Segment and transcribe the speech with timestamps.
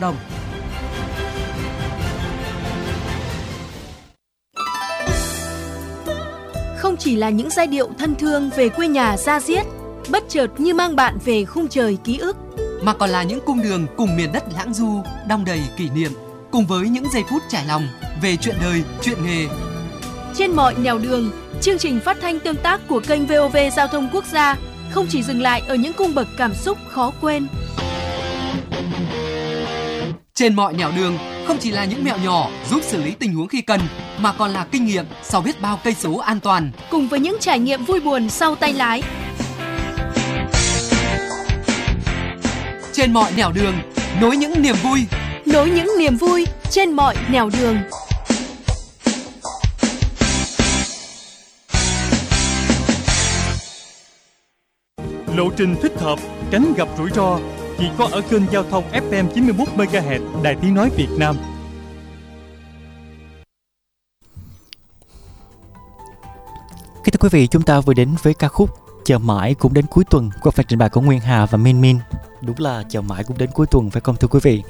[0.00, 0.16] đồng.
[6.76, 9.66] Không chỉ là những giai điệu thân thương về quê nhà ra diết,
[10.08, 12.36] bất chợt như mang bạn về khung trời ký ức,
[12.82, 16.12] mà còn là những cung đường cùng miền đất lãng du, đong đầy kỷ niệm,
[16.50, 17.88] cùng với những giây phút trải lòng
[18.22, 19.46] về chuyện đời, chuyện nghề.
[20.34, 21.30] Trên mọi nẻo đường,
[21.60, 24.56] chương trình phát thanh tương tác của kênh VOV Giao thông Quốc gia
[24.90, 27.46] không chỉ dừng lại ở những cung bậc cảm xúc khó quên.
[30.40, 33.48] Trên mọi nẻo đường không chỉ là những mẹo nhỏ giúp xử lý tình huống
[33.48, 33.80] khi cần
[34.18, 37.36] mà còn là kinh nghiệm sau biết bao cây số an toàn cùng với những
[37.40, 39.02] trải nghiệm vui buồn sau tay lái.
[42.92, 43.74] Trên mọi nẻo đường
[44.20, 45.00] nối những niềm vui,
[45.46, 47.76] nối những niềm vui trên mọi nẻo đường.
[55.36, 56.18] Lộ trình thích hợp,
[56.50, 57.38] tránh gặp rủi ro
[57.80, 61.36] chỉ có ở kênh giao thông FM 91 MHz Đài Tiếng nói Việt Nam.
[67.04, 68.70] Kính thưa quý vị, chúng ta vừa đến với ca khúc
[69.04, 71.80] Chờ mãi cũng đến cuối tuần qua phần trình bày của Nguyên Hà và Min
[71.80, 71.98] Min.
[72.40, 74.62] Đúng là chờ mãi cũng đến cuối tuần phải không thưa quý vị?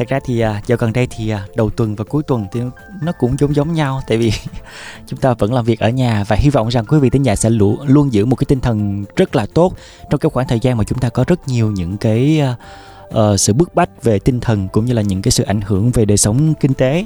[0.00, 2.60] Thật ra thì à, dạo gần đây thì à, đầu tuần và cuối tuần thì
[3.02, 4.32] nó cũng giống giống nhau tại vì
[5.06, 7.36] chúng ta vẫn làm việc ở nhà và hy vọng rằng quý vị thính giả
[7.36, 9.72] sẽ luôn luôn giữ một cái tinh thần rất là tốt
[10.10, 12.42] trong cái khoảng thời gian mà chúng ta có rất nhiều những cái
[13.08, 15.90] uh, sự bức bách về tinh thần cũng như là những cái sự ảnh hưởng
[15.90, 17.04] về đời sống kinh tế.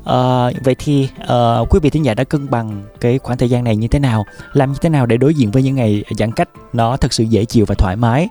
[0.00, 3.64] Uh, vậy thì uh, quý vị thính giả đã cân bằng cái khoảng thời gian
[3.64, 6.32] này như thế nào làm như thế nào để đối diện với những ngày giãn
[6.32, 8.28] cách nó thật sự dễ chịu và thoải mái?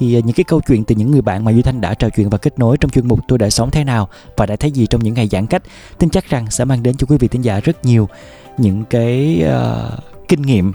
[0.00, 2.08] Thì à, những cái câu chuyện từ những người bạn mà Duy Thanh đã trò
[2.16, 4.70] chuyện và kết nối trong chuyên mục tôi đã sống thế nào và đã thấy
[4.70, 5.62] gì trong những ngày giãn cách
[5.98, 8.08] tin chắc rằng sẽ mang đến cho quý vị thính giả rất nhiều
[8.58, 10.72] những cái uh, kinh nghiệm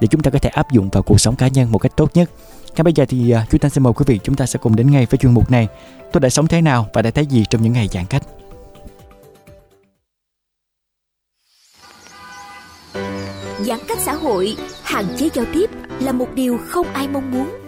[0.00, 2.10] để chúng ta có thể áp dụng vào cuộc sống cá nhân một cách tốt
[2.14, 2.30] nhất.
[2.76, 4.76] Ngay bây giờ thì uh, Duy Thanh xin mời quý vị chúng ta sẽ cùng
[4.76, 5.68] đến ngay với chuyên mục này
[6.12, 8.22] tôi đã sống thế nào và đã thấy gì trong những ngày giãn cách.
[13.60, 15.70] Giãn cách xã hội hạn chế giao tiếp
[16.00, 17.67] là một điều không ai mong muốn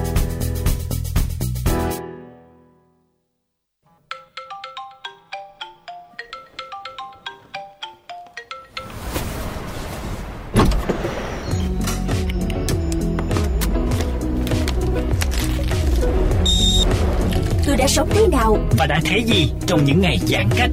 [18.21, 20.69] Thế nào và đã thấy gì trong những ngày giãn cách.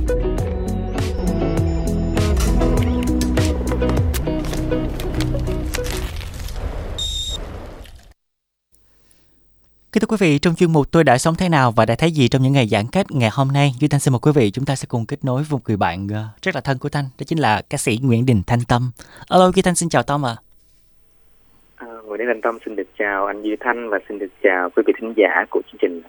[9.93, 12.11] Kính thưa quý vị, trong chuyên mục tôi đã sống thế nào và đã thấy
[12.11, 14.51] gì trong những ngày giãn cách ngày hôm nay, Duy Thanh xin mời quý vị
[14.51, 16.89] chúng ta sẽ cùng kết nối với một người bạn ờ, rất là thân của
[16.89, 18.91] Thanh, đó chính là ca sĩ Nguyễn Đình Thanh Tâm.
[19.29, 20.37] Alo, Duy Thanh xin chào Tâm ạ.
[21.77, 21.87] À.
[21.87, 24.71] À, Nguyễn Đình Thanh Tâm xin được chào anh Duy Thanh và xin được chào
[24.77, 26.03] quý vị thính giả của chương trình.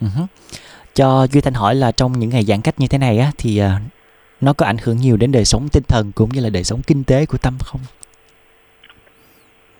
[0.00, 0.26] Uh-huh.
[0.94, 3.58] Cho Duy Thanh hỏi là trong những ngày giãn cách như thế này á thì
[3.58, 3.70] ờ,
[4.40, 6.80] nó có ảnh hưởng nhiều đến đời sống tinh thần cũng như là đời sống
[6.86, 7.80] kinh tế của Tâm không?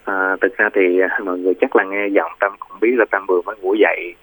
[0.05, 3.05] À, thực ra thì à, mọi người chắc là nghe giọng Tâm cũng biết là
[3.11, 4.15] Tâm vừa mới ngủ dậy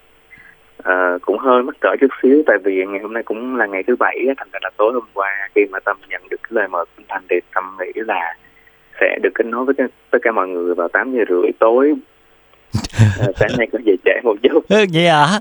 [0.82, 3.82] à, cũng hơi mất cỡ chút xíu tại vì ngày hôm nay cũng là ngày
[3.86, 6.68] thứ bảy thành ra là tối hôm qua khi mà Tâm nhận được cái lời
[6.68, 8.36] mời của Thành thì Tâm nghĩ là
[9.00, 9.74] sẽ được kết nối với
[10.10, 11.94] tất cả mọi người vào 8 giờ rưỡi tối
[12.98, 14.64] à, sáng nay có về trễ một chút.
[14.68, 15.26] Ừ, vậy à?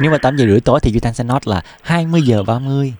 [0.00, 2.94] Nếu mà 8 giờ rưỡi tối thì Duy Thanh sẽ nói là 20 giờ 30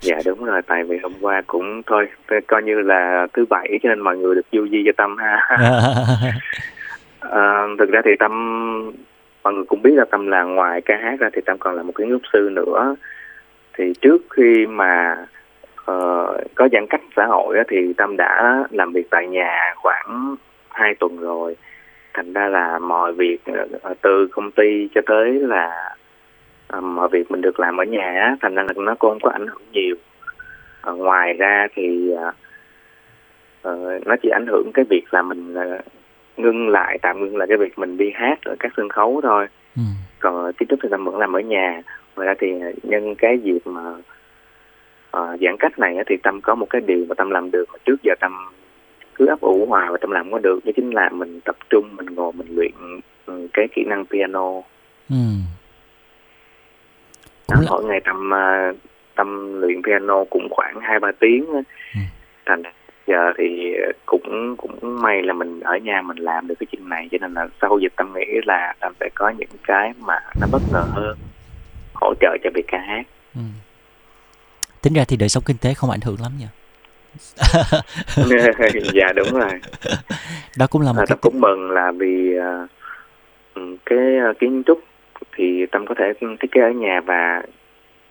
[0.00, 2.08] dạ đúng rồi tại vì hôm qua cũng thôi
[2.46, 5.56] coi như là thứ bảy cho nên mọi người được du di cho tâm ha.
[7.20, 8.32] À, thực ra thì tâm
[9.44, 11.82] mọi người cũng biết là tâm là ngoài ca hát ra thì tâm còn là
[11.82, 12.96] một cái ngốc sư nữa.
[13.78, 15.16] Thì trước khi mà
[15.80, 20.36] uh, có giãn cách xã hội thì tâm đã làm việc tại nhà khoảng
[20.68, 21.56] hai tuần rồi
[22.14, 23.38] thành ra là mọi việc
[23.82, 25.94] ờ, từ công ty cho tới là
[26.66, 29.30] ờ, mọi việc mình được làm ở nhà thành ra là nó cũng không có
[29.30, 29.96] ảnh hưởng nhiều.
[30.82, 32.14] À, ngoài ra thì
[34.06, 35.54] nó chỉ ảnh hưởng cái việc là mình
[36.36, 39.46] ngưng lại tạm ngưng lại cái việc mình đi hát ở các sân khấu thôi.
[39.76, 39.82] Ừ.
[40.20, 41.82] còn kiến trúc thì tâm vẫn làm ở nhà.
[42.16, 42.52] Ngoài ra thì
[42.82, 43.90] nhân cái dịp mà
[45.16, 47.78] uh, giãn cách này thì tâm có một cái điều mà tâm làm được mà
[47.84, 48.32] trước giờ tâm
[49.18, 51.96] cứ ấp ủ hoài và tâm làm có được đó chính là mình tập trung
[51.96, 52.72] mình ngồi mình luyện
[53.26, 54.52] ừ, cái kỹ năng piano
[55.10, 55.16] ừ.
[57.46, 58.76] Cũng mỗi ngày tâm uh,
[59.14, 61.46] tâm luyện piano cũng khoảng hai ba tiếng
[61.94, 62.00] ừ.
[62.46, 62.62] thành
[63.06, 63.74] giờ thì
[64.06, 67.34] cũng cũng may là mình ở nhà mình làm được cái chuyện này cho nên
[67.34, 70.84] là sau dịch tâm nghĩ là tâm sẽ có những cái mà nó bất ngờ
[70.88, 71.18] hơn
[71.94, 73.02] hỗ trợ cho việc ca hát
[73.34, 73.40] ừ.
[74.82, 76.48] tính ra thì đời sống kinh tế không ảnh hưởng lắm nha
[78.94, 79.60] dạ đúng rồi
[80.58, 82.68] đó cũng là một à, cái cũng mừng là vì uh,
[83.86, 83.98] cái
[84.30, 84.80] uh, kiến trúc
[85.36, 87.42] thì tâm có thể thiết kế ở nhà và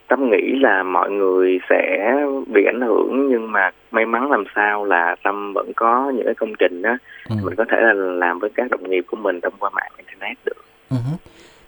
[0.08, 2.14] tâm nghĩ là mọi người sẽ
[2.54, 6.36] bị ảnh hưởng nhưng mà may mắn làm sao là tâm vẫn có những cái
[6.36, 6.98] công trình đó
[7.30, 7.36] ừ.
[7.44, 10.38] mình có thể là làm với các đồng nghiệp của mình thông qua mạng internet
[10.46, 11.18] được uh-huh.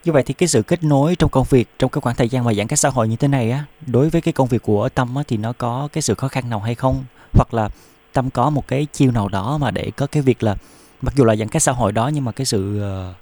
[0.06, 2.44] như vậy thì cái sự kết nối trong công việc trong cái khoảng thời gian
[2.44, 3.59] mà giãn cách xã hội như thế này á
[3.94, 6.44] đối với cái công việc của tâm á, thì nó có cái sự khó khăn
[6.50, 6.95] nào hay không
[7.34, 7.70] hoặc là
[8.14, 10.56] tâm có một cái chiêu nào đó mà để có cái việc là
[11.02, 13.16] mặc dù là giãn cách xã hội đó nhưng mà cái sự uh,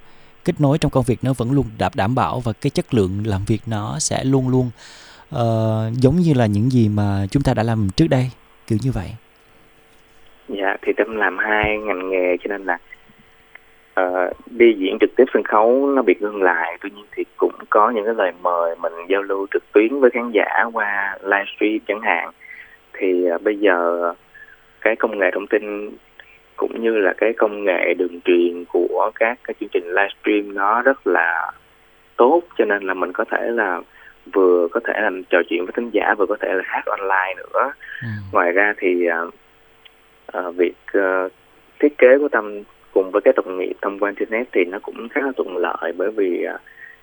[0.46, 3.24] kết nối trong công việc nó vẫn luôn đảm đảm bảo và cái chất lượng
[3.26, 4.70] làm việc nó sẽ luôn luôn
[5.36, 8.32] uh, giống như là những gì mà chúng ta đã làm trước đây
[8.68, 9.16] kiểu như vậy.
[10.50, 12.78] Dạ thì tâm làm hai ngành nghề cho nên là
[14.02, 16.78] uh, đi diễn trực tiếp sân khấu nó bị ngưng lại.
[16.82, 20.10] Tuy nhiên thì cũng có những cái lời mời mình giao lưu trực tuyến với
[20.14, 22.32] khán giả qua livestream chẳng hạn
[22.98, 24.14] thì uh, bây giờ
[24.82, 25.90] cái công nghệ thông tin
[26.56, 30.82] cũng như là cái công nghệ đường truyền của các cái chương trình livestream nó
[30.82, 31.52] rất là
[32.18, 33.82] tốt cho nên là mình có thể là
[34.34, 37.34] vừa có thể là trò chuyện với thính giả vừa có thể là hát online
[37.38, 37.72] nữa
[38.02, 38.08] ừ.
[38.32, 39.08] ngoài ra thì
[40.38, 41.32] uh, việc uh,
[41.80, 42.64] thiết kế của tâm
[42.94, 45.94] cùng với cái đồng nghiệp thông qua internet thì nó cũng khá là thuận lợi
[45.98, 46.62] bởi vì uh,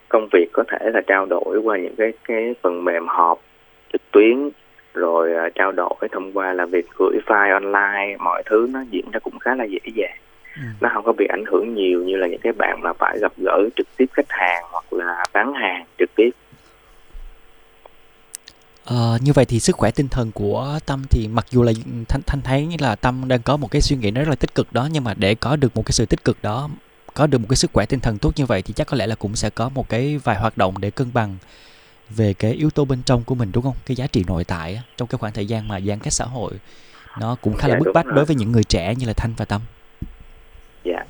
[0.08, 3.41] công việc có thể là trao đổi qua những cái cái phần mềm họp
[3.93, 4.50] trực tuyến
[4.94, 9.11] rồi uh, trao đổi thông qua là việc gửi file online mọi thứ nó diễn
[9.12, 10.17] ra cũng khá là dễ dàng.
[10.56, 10.62] Ừ.
[10.81, 13.32] nó không có bị ảnh hưởng nhiều như là những cái bạn mà phải gặp
[13.37, 16.31] gỡ trực tiếp khách hàng hoặc là bán hàng trực tiếp.
[18.85, 21.73] Ờ, như vậy thì sức khỏe tinh thần của Tâm thì mặc dù là
[22.08, 24.73] Thanh Thanh thấy là Tâm đang có một cái suy nghĩ rất là tích cực
[24.73, 26.69] đó nhưng mà để có được một cái sự tích cực đó,
[27.14, 29.06] có được một cái sức khỏe tinh thần tốt như vậy thì chắc có lẽ
[29.06, 31.37] là cũng sẽ có một cái vài hoạt động để cân bằng
[32.11, 33.77] về cái yếu tố bên trong của mình đúng không?
[33.87, 36.53] Cái giá trị nội tại trong cái khoảng thời gian mà giãn cách xã hội
[37.21, 39.31] nó cũng khá là dạ, bức bách đối với những người trẻ như là Thanh
[39.37, 39.61] và Tâm.
[40.85, 41.05] Dạ.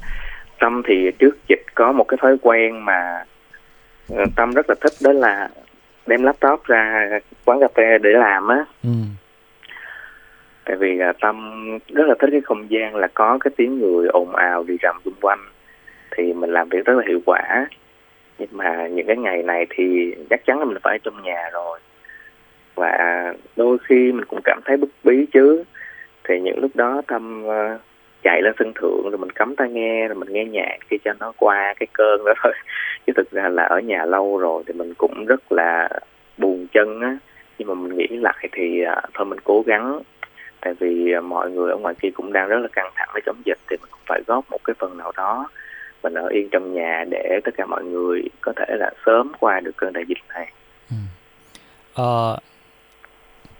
[0.61, 3.25] Tâm thì trước dịch có một cái thói quen mà
[4.08, 5.49] ờ, Tâm rất là thích đó là
[6.06, 7.08] đem laptop ra
[7.44, 8.91] quán cà phê để làm á ừ.
[10.64, 14.08] tại vì là tâm rất là thích cái không gian là có cái tiếng người
[14.08, 15.38] ồn ào đi rầm xung quanh
[16.17, 17.67] thì mình làm việc rất là hiệu quả
[18.38, 21.50] nhưng mà những cái ngày này thì chắc chắn là mình phải ở trong nhà
[21.52, 21.78] rồi.
[22.75, 22.98] Và
[23.56, 25.64] đôi khi mình cũng cảm thấy bức bí chứ.
[26.25, 27.78] Thì những lúc đó tâm uh, ờ,
[28.22, 31.12] chạy lên sân thượng rồi mình cắm tai nghe rồi mình nghe nhạc khi cho
[31.20, 32.52] nó qua cái cơn đó thôi.
[33.06, 35.88] Chứ thực ra là ở nhà lâu rồi thì mình cũng rất là
[36.38, 37.16] buồn chân á.
[37.58, 40.00] Nhưng mà mình nghĩ lại thì ờ, thôi mình cố gắng.
[40.60, 43.22] Tại vì ờ, mọi người ở ngoài kia cũng đang rất là căng thẳng với
[43.26, 45.48] chống dịch thì mình cũng phải góp một cái phần nào đó
[46.05, 49.61] mình ở yên trong nhà để tất cả mọi người có thể là sớm qua
[49.61, 50.53] được cơn đại dịch này.
[50.91, 50.96] Ừ.
[51.94, 52.39] Ờ,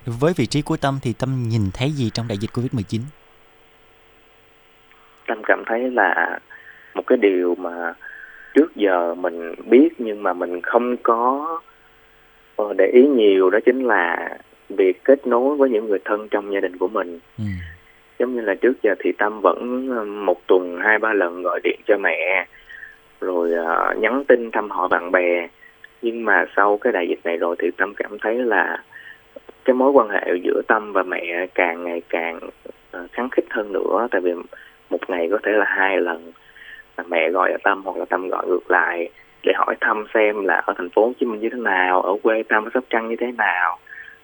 [0.05, 2.99] với vị trí của Tâm thì Tâm nhìn thấy gì trong đại dịch Covid-19?
[5.27, 6.39] Tâm cảm thấy là
[6.93, 7.93] một cái điều mà
[8.53, 11.47] trước giờ mình biết nhưng mà mình không có
[12.55, 14.37] ờ, để ý nhiều đó chính là
[14.69, 17.43] việc kết nối với những người thân trong gia đình của mình ừ
[18.19, 21.59] giống như là trước giờ thì tâm vẫn ờ, một tuần hai ba lần gọi
[21.63, 22.45] điện cho mẹ
[23.21, 25.47] rồi uh, nhắn tin thăm hỏi bạn bè.
[26.01, 28.83] Nhưng mà sau cái đại dịch này rồi thì tâm cảm thấy là
[29.65, 32.39] cái mối quan hệ giữa tâm và mẹ càng ngày càng
[32.97, 34.07] uh, kháng khích hơn nữa.
[34.11, 34.33] Tại vì
[34.89, 36.31] một ngày có thể là hai lần
[36.97, 39.09] là mẹ gọi ở tâm hoặc là tâm gọi ngược lại
[39.43, 42.15] để hỏi thăm xem là ở thành phố Hồ Chí Minh như thế nào, ở
[42.23, 43.77] quê Tâm ở Sóc Trăng như thế nào,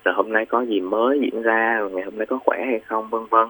[0.03, 2.79] rồi hôm nay có gì mới diễn ra, rồi ngày hôm nay có khỏe hay
[2.79, 3.47] không, vân vân.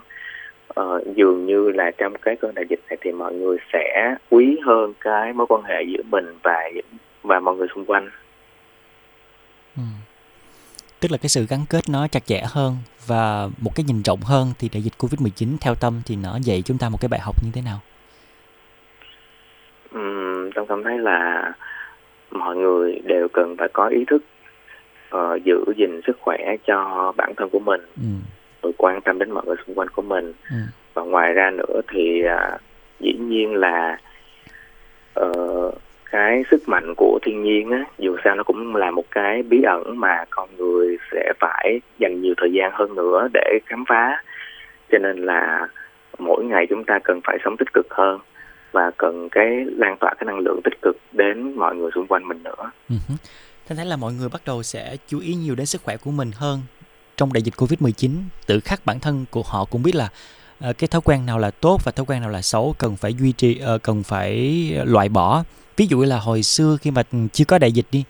[0.67, 4.57] Ờ, dường như là trong cái cơn đại dịch này thì mọi người sẽ quý
[4.65, 6.69] hơn cái mối quan hệ giữa mình và
[7.23, 8.09] và mọi người xung quanh.
[9.77, 9.83] Ừ.
[10.99, 12.75] Tức là cái sự gắn kết nó chặt chẽ hơn
[13.07, 16.61] và một cái nhìn rộng hơn thì đại dịch Covid-19 theo tâm thì nó dạy
[16.65, 17.79] chúng ta một cái bài học như thế nào?
[19.93, 21.51] um, tôi cảm thấy là
[22.31, 24.23] mọi người đều cần phải có ý thức
[25.15, 26.37] uh, giữ gìn sức khỏe
[26.67, 28.07] cho bản thân của mình ừ.
[28.63, 30.55] rồi quan tâm đến mọi người xung quanh của mình ừ.
[30.93, 32.61] và ngoài ra nữa thì uh,
[32.99, 33.97] dĩ nhiên là
[35.19, 35.73] uh,
[36.11, 39.61] cái sức mạnh của thiên nhiên á dù sao nó cũng là một cái bí
[39.63, 44.23] ẩn mà con người sẽ phải dành nhiều thời gian hơn nữa để khám phá
[44.91, 45.67] cho nên là
[46.19, 48.19] mỗi ngày chúng ta cần phải sống tích cực hơn
[48.71, 52.27] và cần cái lan tỏa cái năng lượng tích cực đến mọi người xung quanh
[52.27, 52.71] mình nữa.
[53.71, 56.11] Thế thấy là mọi người bắt đầu sẽ chú ý nhiều đến sức khỏe của
[56.11, 56.61] mình hơn
[57.17, 58.11] trong đại dịch Covid-19,
[58.45, 60.09] tự khắc bản thân của họ cũng biết là
[60.69, 63.13] uh, cái thói quen nào là tốt và thói quen nào là xấu cần phải
[63.13, 64.35] duy trì uh, cần phải
[64.85, 65.43] loại bỏ.
[65.77, 68.03] Ví dụ là hồi xưa khi mà chưa có đại dịch đi,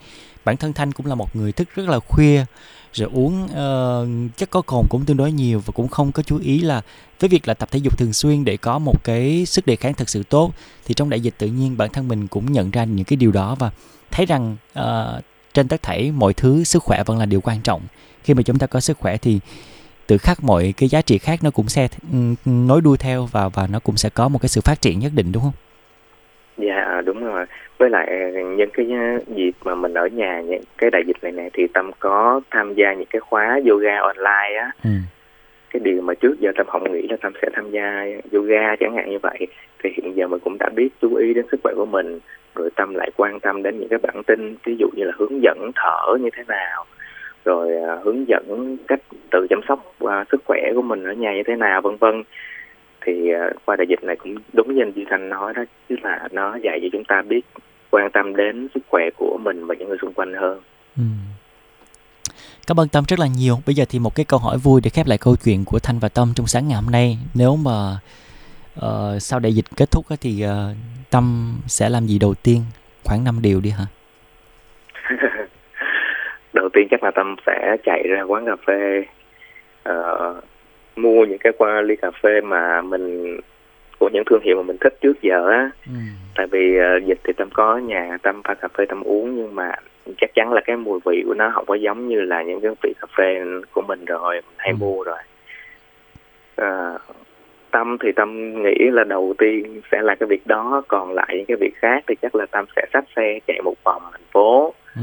[0.45, 2.45] bản thân Thanh cũng là một người thức rất là khuya
[2.93, 6.37] rồi uống uh, chất có cồn cũng tương đối nhiều và cũng không có chú
[6.37, 6.81] ý là
[7.19, 9.93] với việc là tập thể dục thường xuyên để có một cái sức đề kháng
[9.93, 10.51] thật sự tốt
[10.85, 13.31] thì trong đại dịch tự nhiên bản thân mình cũng nhận ra những cái điều
[13.31, 13.71] đó và
[14.11, 17.81] thấy rằng uh, trên tất thảy mọi thứ sức khỏe vẫn là điều quan trọng
[18.23, 19.39] khi mà chúng ta có sức khỏe thì
[20.07, 21.87] tự khắc mọi cái giá trị khác nó cũng sẽ
[22.45, 25.11] nối đuôi theo và và nó cũng sẽ có một cái sự phát triển nhất
[25.15, 25.53] định đúng không?
[26.57, 27.45] Dạ đúng rồi.
[27.77, 28.07] Với lại
[28.57, 28.87] nhân cái
[29.35, 32.73] dịp mà mình ở nhà những cái đại dịch này này thì Tâm có tham
[32.73, 34.71] gia những cái khóa yoga online á.
[34.83, 34.89] Ừ.
[35.73, 38.95] Cái điều mà trước giờ Tâm không nghĩ là Tâm sẽ tham gia yoga chẳng
[38.95, 39.47] hạn như vậy
[39.83, 42.19] thì hiện giờ mình cũng đã biết chú ý đến sức khỏe của mình
[42.55, 45.41] rồi Tâm lại quan tâm đến những cái bản tin ví dụ như là hướng
[45.43, 46.85] dẫn thở như thế nào
[47.45, 48.99] rồi à, hướng dẫn cách
[49.31, 52.23] tự chăm sóc uh, sức khỏe của mình ở nhà như thế nào vân vân
[53.01, 55.95] thì à, qua đại dịch này cũng đúng như anh Duy Thanh nói đó chứ
[56.03, 57.41] là nó dạy cho chúng ta biết
[57.91, 60.59] quan tâm đến sức khỏe của mình và những người xung quanh hơn.
[60.97, 61.03] Ừ.
[62.71, 63.55] Cảm ơn Tâm rất là nhiều.
[63.65, 65.99] Bây giờ thì một cái câu hỏi vui để khép lại câu chuyện của Thanh
[66.01, 67.17] và Tâm trong sáng ngày hôm nay.
[67.35, 67.77] Nếu mà
[68.79, 70.75] uh, sau đại dịch kết thúc thì uh,
[71.11, 72.61] Tâm sẽ làm gì đầu tiên?
[73.03, 73.85] Khoảng 5 điều đi hả?
[76.53, 79.03] đầu tiên chắc là Tâm sẽ chạy ra quán cà phê
[79.89, 80.43] uh,
[80.95, 83.37] mua những cái qua ly cà phê mà mình
[83.99, 85.93] của những thương hiệu mà mình thích trước giờ á ừ.
[86.35, 89.55] tại vì uh, dịch thì tâm có nhà tâm pha cà phê tâm uống nhưng
[89.55, 89.71] mà
[90.17, 92.71] chắc chắn là cái mùi vị của nó không có giống như là những cái
[92.83, 93.41] vị cà phê
[93.71, 94.75] của mình rồi mình hay ừ.
[94.79, 95.19] mua rồi
[96.61, 97.01] uh,
[97.71, 101.45] tâm thì tâm nghĩ là đầu tiên sẽ là cái việc đó còn lại những
[101.45, 104.73] cái việc khác thì chắc là tâm sẽ xách xe chạy một vòng thành phố
[104.95, 105.01] ừ.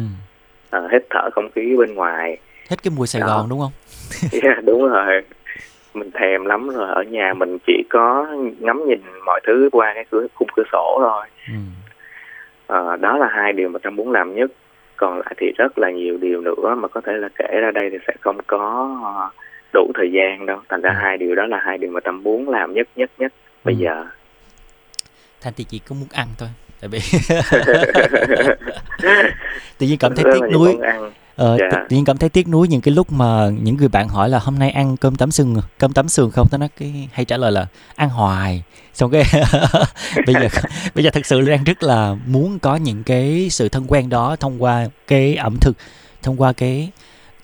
[0.78, 2.38] uh, hít thở không khí bên ngoài
[2.71, 3.26] hết cái mùi sài đó.
[3.26, 3.73] gòn đúng không
[4.43, 5.23] yeah, đúng rồi
[5.95, 8.26] mình thèm lắm rồi ở nhà mình chỉ có
[8.59, 11.59] ngắm nhìn mọi thứ qua cái cửa khung cửa sổ thôi ừ.
[12.67, 14.50] à, đó là hai điều mà tâm muốn làm nhất
[14.99, 17.90] còn lại thì rất là nhiều điều nữa mà có thể là kể ra đây
[17.90, 18.90] thì sẽ không có
[19.73, 20.97] đủ thời gian đâu thành ra ừ.
[21.02, 23.33] hai điều đó là hai điều mà tâm muốn làm nhất nhất nhất
[23.64, 23.78] bây ừ.
[23.78, 24.07] giờ
[25.40, 26.49] thanh thì chỉ có muốn ăn thôi
[26.81, 26.99] tại vì
[29.78, 30.76] tự nhiên cảm thấy tiếc nuối
[31.38, 31.73] Ờ, yeah.
[31.73, 31.78] Dạ.
[31.88, 34.38] tự nhiên cảm thấy tiếc nuối những cái lúc mà những người bạn hỏi là
[34.38, 37.37] hôm nay ăn cơm tấm sườn cơm tấm sườn không tao nói cái hay trả
[37.37, 38.62] lời là ăn hoài
[38.95, 39.25] xong cái
[40.26, 40.49] bây giờ
[40.95, 44.37] bây giờ thật sự đang rất là muốn có những cái sự thân quen đó
[44.37, 45.76] thông qua cái ẩm thực
[46.23, 46.90] thông qua cái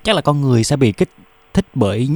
[0.03, 1.09] chắc là con người sẽ bị kích
[1.53, 2.09] thích bởi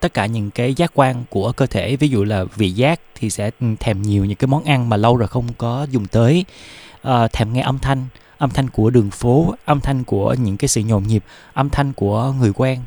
[0.00, 3.30] tất cả những cái giác quan của cơ thể ví dụ là vị giác thì
[3.30, 3.50] sẽ
[3.80, 6.44] thèm nhiều những cái món ăn mà lâu rồi không có dùng tới
[7.08, 8.06] uh, thèm nghe âm thanh
[8.44, 11.92] âm thanh của đường phố âm thanh của những cái sự nhộn nhịp âm thanh
[11.92, 12.80] của người quen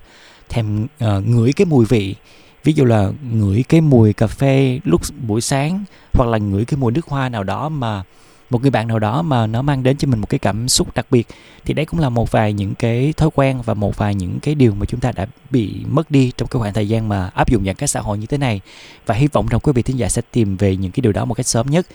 [0.50, 2.16] thèm uh, ngửi cái mùi vị.
[2.64, 5.84] Ví dụ là ngửi cái mùi cà phê lúc buổi sáng
[6.14, 8.04] hoặc là ngửi cái mùi nước hoa nào đó mà
[8.50, 10.96] một người bạn nào đó mà nó mang đến cho mình một cái cảm xúc
[10.96, 11.28] đặc biệt
[11.66, 14.56] thì đấy cũng là một vài những cái thói quen và một vài những cái
[14.56, 17.50] điều mà chúng ta đã bị mất đi trong cái khoảng thời gian mà áp
[17.50, 18.62] dụng giãn cách xã hội như thế này.
[19.06, 21.26] Và hy vọng rằng quý vị thính giả sẽ tìm về những cái điều đó
[21.26, 21.88] một cách sớm nhất.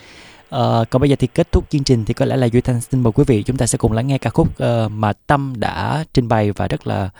[0.57, 2.81] Uh, còn bây giờ thì kết thúc chương trình thì có lẽ là Duy Thanh
[2.81, 5.53] xin mời quý vị chúng ta sẽ cùng lắng nghe ca khúc uh, mà Tâm
[5.57, 7.11] đã trình bày và rất là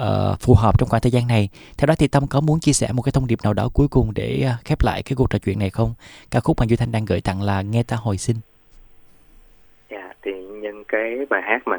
[0.00, 1.48] uh, phù hợp trong khoảng thời gian này.
[1.78, 3.88] Theo đó thì Tâm có muốn chia sẻ một cái thông điệp nào đó cuối
[3.88, 5.94] cùng để uh, khép lại cái cuộc trò chuyện này không?
[6.30, 8.36] Ca khúc mà Duy Thanh đang gửi tặng là Nghe ta hồi sinh.
[9.90, 11.76] Dạ, thì nhân cái bài hát mà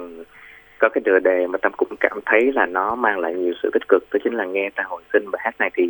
[0.80, 3.70] có cái tựa đề mà Tâm cũng cảm thấy là nó mang lại nhiều sự
[3.74, 5.32] tích cực đó chính là Nghe ta hồi sinh.
[5.32, 5.84] Bài hát này thì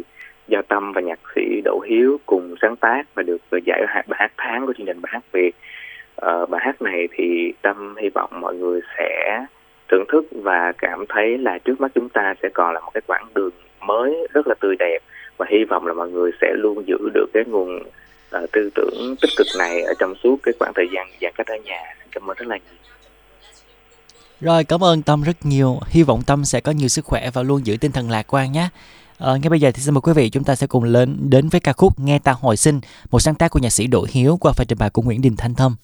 [0.47, 4.31] Gia Tâm và nhạc sĩ Đỗ Hiếu cùng sáng tác và được giải bài hát
[4.37, 5.51] tháng của chương trình bài hát Việt.
[6.25, 9.45] Uh, bài hát này thì Tâm hy vọng mọi người sẽ
[9.91, 13.01] thưởng thức và cảm thấy là trước mắt chúng ta sẽ còn là một cái
[13.07, 14.99] quãng đường mới rất là tươi đẹp
[15.37, 17.77] và hy vọng là mọi người sẽ luôn giữ được cái nguồn
[18.43, 21.47] uh, tư tưởng tích cực này ở trong suốt cái khoảng thời gian giãn cách
[21.47, 21.81] ở nhà.
[22.11, 22.75] Cảm ơn rất là nhiều.
[24.41, 25.79] Rồi, cảm ơn Tâm rất nhiều.
[25.87, 28.51] Hy vọng Tâm sẽ có nhiều sức khỏe và luôn giữ tinh thần lạc quan
[28.51, 28.69] nhé.
[29.17, 31.49] À, ngay bây giờ thì xin mời quý vị chúng ta sẽ cùng lên đến
[31.49, 32.81] với ca khúc Nghe ta hồi sinh,
[33.11, 35.35] một sáng tác của nhạc sĩ Đỗ Hiếu qua phần trình bày của Nguyễn Đình
[35.37, 35.75] Thanh Thâm.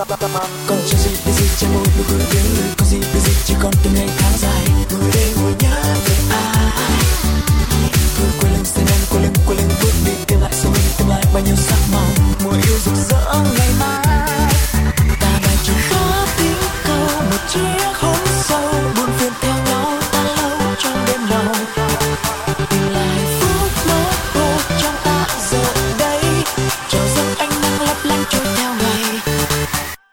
[0.00, 2.08] Conscious, busy, move, move,
[2.78, 4.19] move, busy, continue.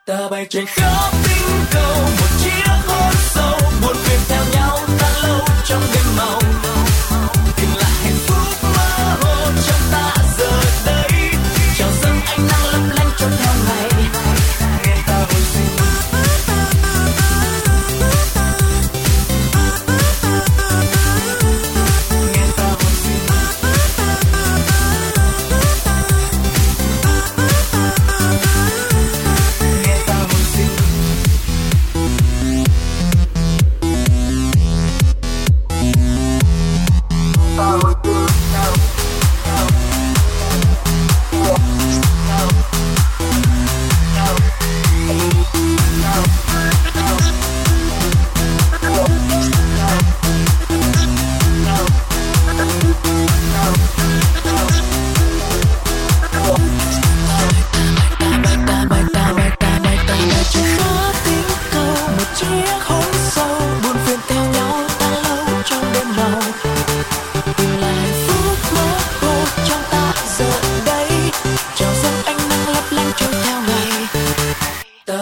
[0.08, 5.12] ta bay trên khắp tinh cầu, một chiếc hôn sâu buồn phiền theo nhau tan
[5.24, 6.40] lâu trong đêm màu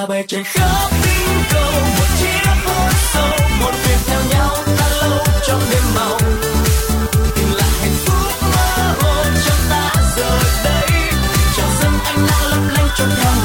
[0.05, 4.89] ta bay trên khắp tinh cầu, một chiếc hôn sâu một việc theo nhau ta
[5.01, 6.17] lâu trong đêm màu
[7.35, 10.89] tìm lại hạnh phúc mơ hồ, cho ta rời đây.
[11.57, 13.44] Chào dâng anh đang lấp lánh trong nhau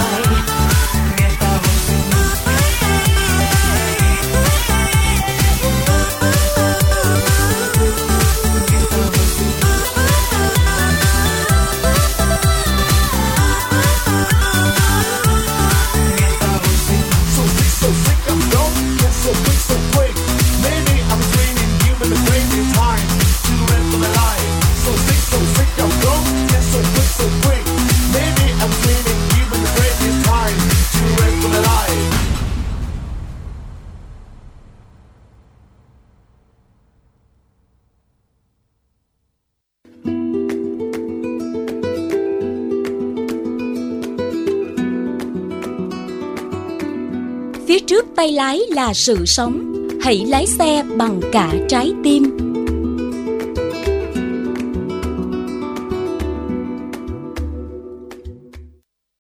[48.21, 49.73] tay lái là sự sống.
[50.03, 52.50] Hãy lái xe bằng cả trái tim.